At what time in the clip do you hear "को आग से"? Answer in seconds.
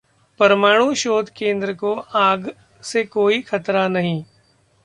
1.73-3.03